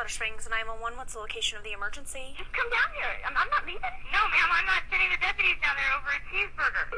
Colorado 0.09 0.41
Springs 0.41 0.49
911, 0.49 0.97
what's 0.97 1.13
the 1.13 1.21
location 1.21 1.61
of 1.61 1.65
the 1.69 1.77
emergency? 1.77 2.33
Just 2.41 2.49
come 2.57 2.65
down 2.73 2.89
here. 2.97 3.13
I'm, 3.29 3.37
I'm 3.37 3.51
not 3.53 3.69
leaving. 3.69 3.93
No, 4.09 4.25
ma'am, 4.33 4.49
I'm 4.57 4.65
not 4.65 4.81
sending 4.89 5.13
the 5.13 5.21
deputies 5.21 5.61
down 5.61 5.77
there 5.77 5.93
over 6.01 6.09
a 6.09 6.21
cheeseburger. 6.33 6.89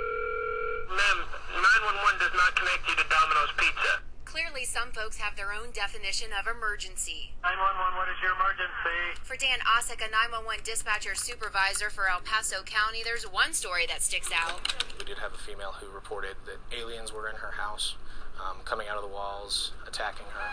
Ma'am, 0.95 1.19
911 1.59 2.23
does 2.23 2.35
not 2.39 2.55
connect 2.55 2.87
you 2.87 2.95
to 2.95 3.07
Domino's 3.11 3.51
Pizza. 3.59 3.93
Clearly, 4.31 4.63
some 4.63 4.95
folks 4.95 5.19
have 5.19 5.35
their 5.35 5.51
own 5.51 5.75
definition 5.75 6.31
of 6.31 6.47
emergency. 6.47 7.35
911, 7.43 7.99
what 7.99 8.07
is 8.07 8.19
your 8.23 8.31
emergency? 8.39 9.19
For 9.27 9.35
Dan 9.35 9.59
Osik, 9.67 9.99
a 9.99 10.07
911 10.07 10.63
dispatcher 10.63 11.19
supervisor 11.19 11.91
for 11.91 12.07
El 12.07 12.23
Paso 12.23 12.63
County, 12.63 13.03
there's 13.03 13.27
one 13.27 13.59
story 13.59 13.91
that 13.91 14.07
sticks 14.07 14.31
out. 14.31 14.71
We 15.03 15.03
did 15.03 15.19
have 15.19 15.35
a 15.35 15.43
female 15.43 15.83
who 15.83 15.91
reported 15.91 16.39
that 16.47 16.63
aliens 16.71 17.11
were 17.11 17.27
in 17.27 17.43
her 17.43 17.59
house, 17.59 17.99
um, 18.39 18.63
coming 18.63 18.87
out 18.87 18.95
of 18.95 19.03
the 19.03 19.11
walls, 19.11 19.75
attacking 19.83 20.31
her. 20.31 20.47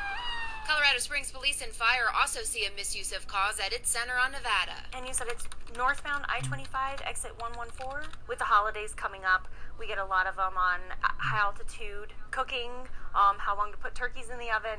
Colorado 0.68 1.00
Springs 1.00 1.32
Police 1.32 1.64
and 1.64 1.72
Fire 1.72 2.12
also 2.12 2.44
see 2.44 2.68
a 2.68 2.72
misuse 2.76 3.16
of 3.16 3.24
cause 3.24 3.56
at 3.56 3.72
its 3.72 3.88
center 3.88 4.20
on 4.20 4.36
Nevada. 4.36 4.76
And 4.92 5.08
you 5.08 5.16
said 5.16 5.32
it's 5.32 5.48
northbound 5.80 6.28
I 6.28 6.44
25, 6.44 7.08
exit 7.08 7.32
114? 7.40 8.04
With 8.28 8.44
the 8.44 8.52
holidays 8.52 8.92
coming 8.92 9.24
up, 9.24 9.48
we 9.80 9.88
get 9.88 9.96
a 9.96 10.04
lot 10.04 10.28
of 10.28 10.36
them 10.36 10.60
on 10.60 10.84
high 11.00 11.40
altitude 11.40 12.12
cooking, 12.36 12.84
um, 13.16 13.40
how 13.40 13.56
long 13.56 13.72
to 13.72 13.80
put 13.80 13.96
turkeys 13.96 14.28
in 14.28 14.36
the 14.44 14.52
oven, 14.52 14.76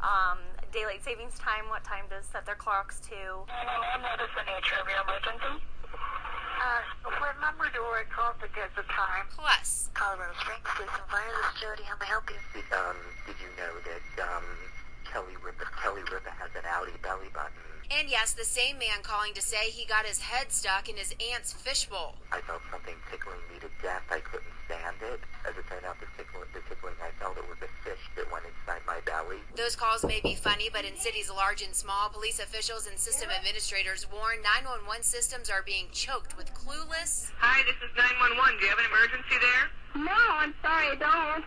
um, 0.00 0.40
daylight 0.72 1.04
savings 1.04 1.36
time, 1.36 1.68
what 1.68 1.84
time 1.84 2.08
to 2.08 2.24
set 2.24 2.48
their 2.48 2.56
clocks 2.56 2.96
to. 3.12 3.44
And 3.92 4.00
what 4.08 4.16
is 4.16 4.32
the 4.32 4.44
nature 4.48 4.80
of 4.80 4.88
your 4.88 5.04
emergency? 5.04 5.60
Uh, 5.92 6.80
what 7.20 7.36
number 7.44 7.68
do 7.76 7.84
I 7.84 8.08
call 8.08 8.32
to 8.40 8.48
get 8.56 8.72
the 8.72 8.88
time? 8.88 9.28
Plus, 9.36 9.92
Colorado 9.92 10.32
Springs 10.40 10.64
Police 10.64 10.96
and 10.96 11.08
Fire, 11.12 11.28
this 11.28 11.52
is 11.52 11.60
Jody. 11.60 11.84
How 11.84 12.00
may 12.00 12.08
I 12.08 12.16
help 12.16 12.24
you? 12.32 12.40
Um, 12.72 12.96
did 13.28 13.36
you 13.36 13.52
know 13.60 13.76
that 13.84 14.32
um, 14.32 14.48
Kelly 15.16 15.32
Ripa 15.40 15.64
Kelly 15.80 16.04
Ripa 16.12 16.28
has 16.28 16.52
an 16.52 16.68
outie 16.68 17.00
belly 17.00 17.32
button? 17.32 17.56
and 17.88 18.10
yes, 18.10 18.34
the 18.34 18.44
same 18.44 18.76
man 18.76 19.00
calling 19.00 19.32
to 19.32 19.40
say 19.40 19.72
he 19.72 19.86
got 19.86 20.04
his 20.04 20.20
head 20.20 20.52
stuck 20.52 20.90
in 20.90 20.96
his 20.96 21.14
aunt's 21.32 21.54
fishbowl. 21.54 22.16
I 22.32 22.42
felt 22.42 22.60
something 22.70 22.92
tickling 23.10 23.40
me 23.48 23.56
to 23.60 23.70
death. 23.80 24.02
I 24.10 24.20
couldn't 24.20 24.52
stand 24.66 25.00
it. 25.00 25.20
As 25.48 25.56
it 25.56 25.64
turned 25.70 25.86
out, 25.86 25.96
the 26.04 26.10
tickling, 26.20 26.44
the 26.52 26.60
tickling 26.68 26.92
I 27.00 27.16
felt 27.16 27.38
it 27.38 27.48
was 27.48 27.56
a 27.64 27.70
fish 27.80 28.02
that 28.20 28.28
went 28.28 28.44
inside 28.44 28.84
my 28.84 29.00
belly. 29.08 29.40
Those 29.56 29.72
calls 29.72 30.04
may 30.04 30.20
be 30.20 30.34
funny, 30.34 30.68
but 30.68 30.84
in 30.84 30.98
cities 31.00 31.30
large 31.32 31.62
and 31.62 31.72
small, 31.72 32.10
police 32.10 32.36
officials 32.38 32.86
and 32.86 32.98
system 32.98 33.30
administrators 33.32 34.04
warn 34.12 34.44
911 34.44 35.00
systems 35.00 35.48
are 35.48 35.62
being 35.64 35.86
choked 35.96 36.36
with 36.36 36.52
clueless, 36.52 37.32
Hi, 37.40 37.64
this 37.64 37.80
is 37.80 37.88
911. 37.96 38.36
Do 38.60 38.66
you 38.66 38.68
have 38.68 38.82
an 38.84 38.90
emergency 38.92 39.36
there? 39.40 39.64
No, 40.04 40.20
I'm 40.44 40.52
sorry, 40.60 40.92
I 40.92 40.96
don't. 41.00 41.46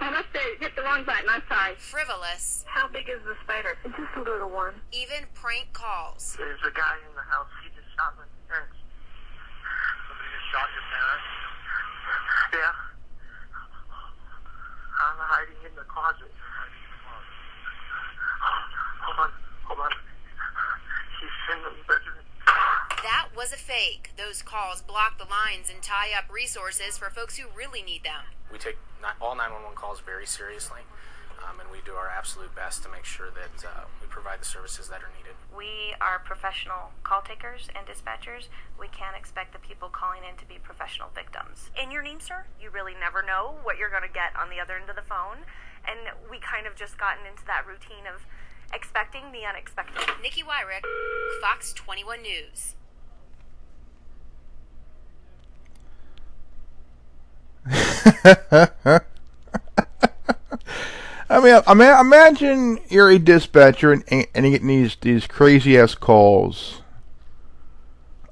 I 0.00 0.10
must 0.10 0.28
have 0.32 0.58
hit 0.60 0.74
the 0.76 0.82
wrong 0.82 1.04
button. 1.04 1.28
I'm 1.28 1.42
sorry. 1.48 1.74
frivolous, 1.76 2.64
How 2.68 2.88
big 2.88 3.08
is 3.08 3.20
the 3.26 3.34
spider? 3.44 3.76
It's 3.84 3.94
just 3.96 4.14
a 4.16 4.22
little 4.22 4.50
one. 4.50 4.74
even 4.92 5.26
prank 5.34 5.72
calls. 5.72 6.34
There's 6.38 6.60
a 6.66 6.70
guy 6.74 6.96
in 7.08 7.12
the 7.14 7.22
house. 7.26 7.50
He 7.62 7.68
just 7.74 7.88
shot 7.96 8.14
my 8.16 8.24
parents. 8.48 8.76
Somebody 10.08 10.28
just 10.34 10.48
shot 10.54 10.68
your 10.70 10.86
parents? 10.88 11.28
Yeah. 12.54 12.74
I'm 14.98 15.18
hiding 15.18 15.60
in 15.66 15.74
the 15.76 15.86
closet. 15.86 16.32
Hold 19.02 19.18
on, 19.18 19.30
hold 19.64 19.80
on. 19.80 19.92
He's 21.20 21.54
in 21.54 21.62
the 21.62 21.70
bedroom. 21.86 22.24
That 23.02 23.28
was 23.36 23.52
a 23.52 23.56
fake. 23.56 24.10
Those 24.16 24.42
calls 24.42 24.82
block 24.82 25.18
the 25.18 25.24
lines 25.24 25.70
and 25.72 25.82
tie 25.82 26.10
up 26.16 26.30
resources 26.32 26.98
for 26.98 27.10
folks 27.10 27.36
who 27.38 27.46
really 27.56 27.82
need 27.82 28.02
them. 28.04 28.24
We 28.52 28.58
take 28.58 28.76
ni- 29.00 29.18
all 29.20 29.34
911 29.36 29.76
calls 29.76 30.00
very 30.00 30.26
seriously, 30.26 30.82
um, 31.44 31.60
and 31.60 31.70
we 31.70 31.78
do 31.84 31.92
our 31.92 32.08
absolute 32.08 32.54
best 32.54 32.82
to 32.84 32.88
make 32.88 33.04
sure 33.04 33.28
that 33.30 33.64
uh, 33.64 33.84
we 34.00 34.06
provide 34.08 34.40
the 34.40 34.44
services 34.48 34.88
that 34.88 35.02
are 35.02 35.10
needed. 35.16 35.36
We 35.54 35.94
are 36.00 36.18
professional 36.18 36.92
call 37.02 37.22
takers 37.22 37.68
and 37.76 37.86
dispatchers. 37.86 38.48
We 38.78 38.88
can't 38.88 39.16
expect 39.16 39.52
the 39.52 39.58
people 39.58 39.88
calling 39.88 40.22
in 40.28 40.36
to 40.36 40.46
be 40.46 40.56
professional 40.62 41.08
victims. 41.14 41.70
In 41.80 41.90
your 41.90 42.02
name, 42.02 42.20
sir, 42.20 42.44
you 42.60 42.70
really 42.70 42.94
never 42.98 43.22
know 43.22 43.56
what 43.62 43.76
you're 43.78 43.90
going 43.90 44.06
to 44.06 44.12
get 44.12 44.32
on 44.38 44.48
the 44.50 44.60
other 44.60 44.76
end 44.76 44.88
of 44.88 44.96
the 44.96 45.02
phone. 45.04 45.44
And 45.86 46.12
we 46.30 46.38
kind 46.40 46.66
of 46.66 46.74
just 46.76 46.98
gotten 46.98 47.24
into 47.26 47.44
that 47.46 47.64
routine 47.66 48.04
of 48.04 48.26
expecting 48.74 49.32
the 49.32 49.44
unexpected. 49.48 50.04
Nikki 50.22 50.42
Wyrick, 50.42 50.84
Fox 51.40 51.72
21 51.72 52.22
News. 52.22 52.74
I 61.30 61.40
mean, 61.40 61.60
I 61.66 61.74
mean, 61.74 61.90
imagine 62.00 62.78
you're 62.88 63.10
a 63.10 63.18
dispatcher 63.18 63.92
and, 63.92 64.02
and 64.10 64.26
you're 64.46 64.52
getting 64.52 64.68
these 64.68 64.96
these 65.00 65.26
crazy 65.26 65.78
ass 65.78 65.94
calls. 65.94 66.80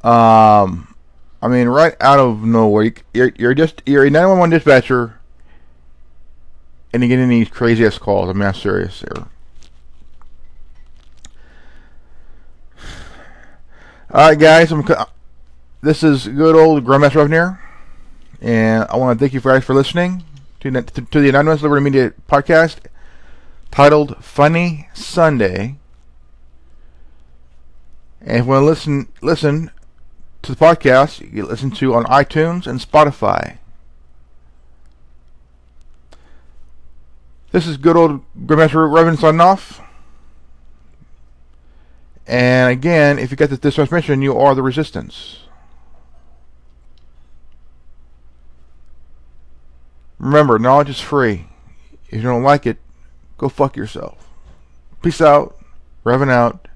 Um, 0.02 0.94
I 1.42 1.48
mean, 1.48 1.68
right 1.68 1.94
out 2.00 2.18
of 2.18 2.42
nowhere, 2.42 2.84
you- 2.84 2.92
you're 3.12 3.32
you're 3.36 3.54
just 3.54 3.82
you're 3.84 4.04
a 4.04 4.10
911 4.10 4.50
dispatcher, 4.50 5.18
and 6.92 7.02
you're 7.02 7.08
getting 7.08 7.28
these 7.28 7.48
crazy 7.48 7.84
ass 7.84 7.98
calls. 7.98 8.30
I'm 8.30 8.54
serious 8.54 9.00
here. 9.00 9.26
All 14.10 14.28
right, 14.30 14.38
guys, 14.38 14.72
I'm. 14.72 14.84
This 15.82 16.02
is 16.02 16.26
good 16.28 16.56
old 16.56 16.84
Grandmaster 16.84 17.16
Revenue 17.16 17.36
here, 17.36 17.60
and 18.46 18.86
I 18.88 18.96
want 18.96 19.18
to 19.18 19.22
thank 19.22 19.32
you 19.34 19.40
guys 19.40 19.64
for 19.64 19.74
listening 19.74 20.22
to, 20.60 20.70
the- 20.70 20.82
to, 20.82 21.02
to 21.02 21.20
the 21.20 21.28
Anonymous 21.30 21.62
Liberty 21.62 21.82
Media 21.82 22.12
podcast 22.30 22.76
titled 23.72 24.22
Funny 24.24 24.88
Sunday. 24.94 25.76
And 28.20 28.38
if 28.38 28.44
you 28.44 28.50
want 28.50 28.62
to 28.62 28.66
listen 28.66 29.08
listen 29.20 29.70
to 30.42 30.54
the 30.54 30.64
podcast, 30.64 31.20
you 31.20 31.42
can 31.42 31.46
listen 31.48 31.70
to 31.72 31.94
on 31.94 32.04
iTunes 32.04 32.66
and 32.66 32.80
Spotify. 32.80 33.58
This 37.50 37.66
is 37.66 37.76
good 37.76 37.96
old 37.96 38.22
Grandmaster 38.46 38.90
Reverend 38.92 39.18
signing 39.18 39.40
off. 39.40 39.80
And 42.26 42.70
again, 42.70 43.18
if 43.18 43.30
you 43.30 43.36
get 43.36 43.50
this 43.50 43.74
transmission, 43.76 44.20
you 44.22 44.36
are 44.36 44.54
the 44.54 44.62
resistance. 44.62 45.45
Remember, 50.18 50.58
knowledge 50.58 50.88
is 50.90 51.00
free. 51.00 51.46
If 52.08 52.14
you 52.14 52.22
don't 52.22 52.42
like 52.42 52.66
it, 52.66 52.78
go 53.38 53.48
fuck 53.48 53.76
yourself. 53.76 54.28
Peace 55.02 55.20
out. 55.20 55.56
Reverend 56.04 56.32
out. 56.32 56.68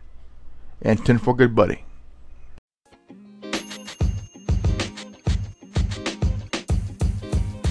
and 0.83 1.05
10 1.05 1.19
for 1.19 1.35
Good 1.37 1.55
Buddy. 1.55 1.85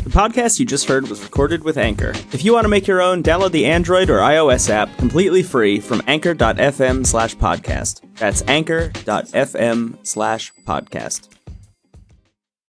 The 0.03 0.15
podcast 0.15 0.59
you 0.59 0.65
just 0.65 0.87
heard 0.87 1.07
was 1.07 1.21
recorded 1.23 1.63
with 1.63 1.77
Anchor. 1.77 2.11
If 2.31 2.43
you 2.43 2.53
want 2.53 2.65
to 2.65 2.69
make 2.69 2.87
your 2.87 3.01
own, 3.01 3.21
download 3.21 3.51
the 3.51 3.65
Android 3.65 4.09
or 4.09 4.19
iOS 4.19 4.69
app 4.69 4.95
completely 4.97 5.43
free 5.43 5.79
from 5.79 6.01
anchor.fm 6.07 7.05
slash 7.05 7.35
podcast. 7.35 8.01
That's 8.17 8.41
anchor.fm 8.47 9.97
slash 10.07 10.51
podcast. 10.65 11.29